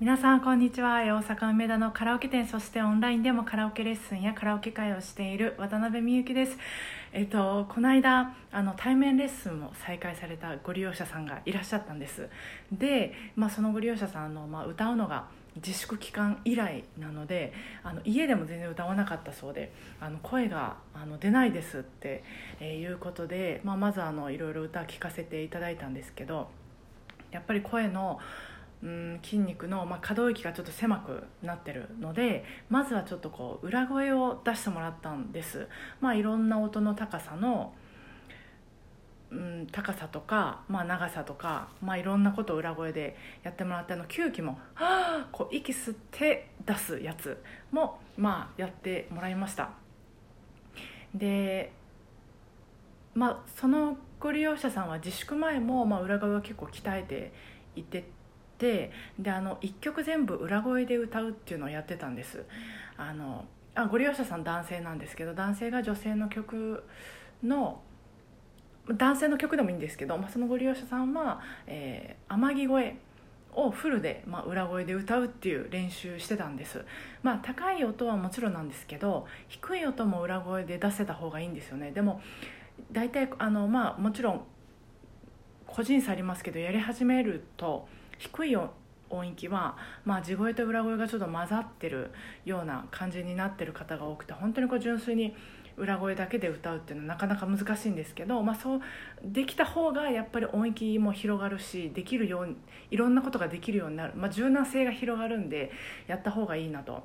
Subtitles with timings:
[0.00, 1.00] 皆さんこんにちは。
[1.00, 6.56] 大阪梅田のカラオケ店そしてオンラインでもカラオケレッスンやカラオケ会をしている渡辺美幸です。
[7.12, 12.28] えっとこの間あの対面レッスンも再開されたご利用者さんがいらっしゃったんです。
[12.70, 15.26] で、まあ、そのご利用者さんの、まあ、歌うのが
[15.56, 17.52] 自粛期間以来なので
[17.82, 22.22] あの家でも全然歌わなかったそうであの声があの出ないですって、
[22.60, 26.50] えー、いうことで、まあ、まずあのいろいろ歌聴かせていただいたんですけど
[27.32, 28.20] やっぱり声の
[28.82, 35.66] うん筋肉の、まあ、可動域がちょっと狭くなってるのでまずはちょっとこう裏声を出してもらったんです、
[36.00, 37.74] まあ、いろんな音の高さの、
[39.30, 49.70] うん、高さとか、まあ、長さとか、まあ、いろんなことを裏声でやってもらってあの吸気もはあこう息吸って出すやつも、まあ、やってもらいました。
[51.14, 51.72] で
[53.14, 57.32] まあそのご利用者さんは自粛前も、まあ、裏声は結構鍛えて
[57.74, 58.04] いて
[58.58, 62.44] てであの1曲全部裏声で歌うっていうのをやってたんです。
[62.96, 66.82] あのあご利用者さん男性なんですけど男性が女性の曲
[67.44, 67.80] の
[68.88, 72.96] 男性の曲でもいいんですけど、まあ、そのご利用者さんは、えー、天城声
[73.52, 76.84] をフルで、まあ、裏声で歌うっていう練習してたんです、
[77.22, 81.90] まあ、高い音はもちろんなんですけど低い音も裏声で出せた方がいいんですよね。
[81.90, 82.20] でも
[82.92, 84.44] 大体あのまあもちろん
[85.66, 92.10] 個人差ありますけどやり始めると低い音域は、まあ、地声と裏声がちょっと混ざってる
[92.44, 95.34] ような感じになってる方が多くて本当にこう純粋に
[95.78, 98.80] 裏声だけで歌うっていうのはなかなか難しいんですけど、まあ、そう
[99.24, 102.56] できた方がやっぱり音域も広がるしできるよう
[102.90, 105.70] いろんなことができるようになる、まあ、柔軟性が広がるんで
[106.06, 107.04] やった方がいいなと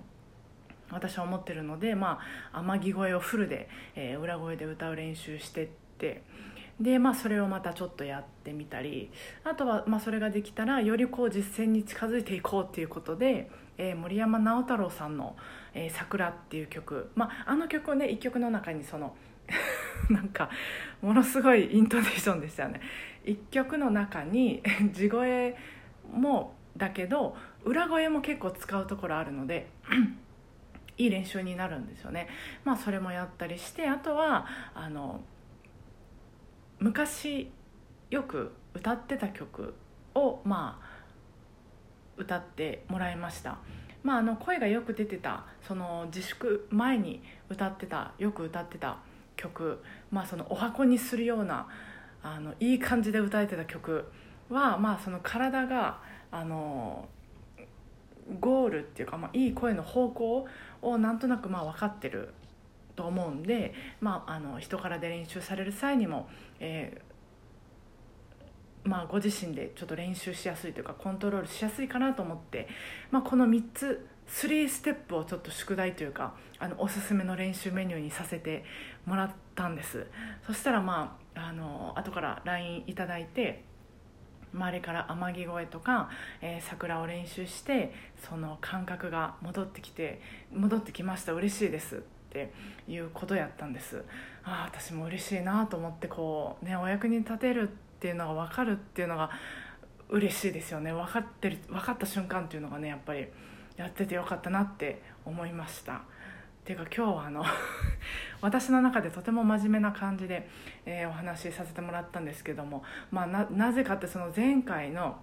[0.91, 2.19] 私は思ってるので、ま
[2.51, 6.23] あ、天城声をフルで、えー、裏声で歌う練習してって。
[6.79, 9.11] でまあそれをまたちょっとやってみたり
[9.43, 15.35] あとはまあそれができたらよりこう実践に近づいていこうっていうことで、えー、森山直太朗さんの
[15.73, 19.15] 「えー、桜」っていう曲、まあ、あの曲をね一曲の中にその
[20.09, 20.49] なんか
[21.01, 22.81] ものすごいイントネーションでしたよね。
[23.23, 25.55] 一曲の中に 地声
[26.11, 29.67] もだけど裏声も結構使うところあるので
[30.97, 32.27] いい練習になるんですよね。
[32.63, 35.21] まあそれもやったりしてあとはあの
[36.79, 37.51] 昔
[38.09, 39.73] よく歌ってた曲
[40.15, 40.93] をまあ
[42.17, 43.57] 歌ってもらいました。
[44.03, 48.97] まあ、あの声がよく出てたその自粛前に歌ってたよく歌ってた
[49.37, 49.81] 曲、
[50.11, 51.67] まあ、そのお箱にするような
[52.21, 54.05] あのいい感じで歌えてた曲
[54.49, 55.99] は、まあ、その体が
[56.31, 57.07] あの
[58.39, 60.47] ゴールっていうか、まあ、いい声の方向
[60.81, 62.33] をなんとなくまあ分かってる
[62.95, 72.67] と思うんで、まあ、あの人からで練習される際にも、えー、まあ、ご自身でちょっと練習しやすいというかコントロールしやすいかなと思って、
[73.11, 78.63] まあ、この3つ3ステップをちょっと宿題というかあのおすすめの練習メニューにさせて
[79.05, 80.07] もらったんです。
[80.45, 83.63] そしたらまああの後から LINE いただいて
[84.53, 86.09] 周りから天城越えとか、
[86.41, 87.93] えー、桜を練習して
[88.29, 90.21] その感覚が戻ってきて
[90.53, 91.33] 戻ってきました。
[91.33, 92.03] 嬉しいです。
[92.33, 92.51] て
[92.87, 94.03] いうことやったんです。
[94.43, 99.29] ああ私も嬉しいなと思ってこうねお役に立てるっていうのが分かるっていうのが
[100.09, 100.91] 嬉しいですよね。
[100.91, 103.27] 分かってる分かった瞬間っていうのがねやっぱり
[103.77, 106.01] やっててよかったなって思いました。
[106.63, 107.43] っていうか今日はあの
[108.39, 110.47] 私の中でとても真面目な感じで、
[110.85, 115.17] えー、お話しさせてもらったんですけども、まあ、ななぜかってその前回の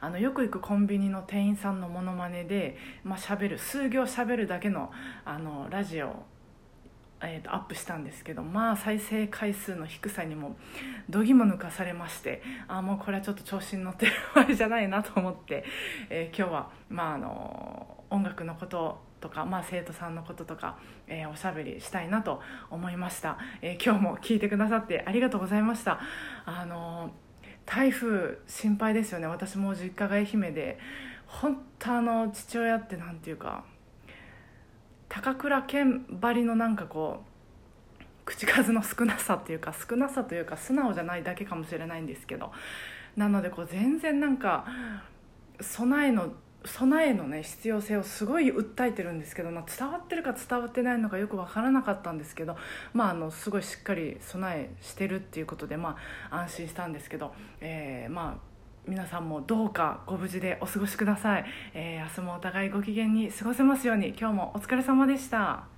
[0.00, 4.90] あのよく行くコンビニの店員さんのモノマネで、まあ、喋る数行しゃべるだけの
[5.24, 6.24] あのラジオ
[7.20, 10.56] えーと、アップしたんですけどまあ再生回数の低さにも
[11.10, 15.64] どぎも抜かされましてあもうこれはちょっと調子に乗ってる場合じゃないなと思って、
[16.10, 20.78] えー、今日は、まあ、あの音楽のこととか、まあ、生徒さんのこととか、
[21.08, 22.40] えー、おしゃべりしたいなと
[22.70, 25.98] 思いました、えー、今日も聞いてくださってありがとうございました。
[26.44, 27.10] あの
[27.70, 29.26] 台風心配ですよね。
[29.26, 30.78] 私も実家が愛媛で。
[31.28, 33.64] 本当あの父親って何て言うか
[35.08, 37.22] 高倉健張りのなんかこ
[38.00, 42.50] う口数の少なさっていうか少なさというか素直じゃないだけかもしれないんですけど
[43.16, 44.64] なのでこう全然なんか
[45.60, 46.32] 備えの
[46.68, 52.56] 備えのね必要性をすごい訴えてるんですけど、ま、伝わってるか伝わってないのかよく分からなかったんですけど、
[52.92, 55.96] まあ、あのすごいしっかり備えしてるっていうことで、ま
[56.30, 58.48] あ、安心したんですけど、えー、まあ
[58.86, 61.44] 皆さんもどうかご無事でお過ごしください、
[61.74, 65.77] えー、明日もお互いご機嫌に過ごせますように今日もお疲れ様でした。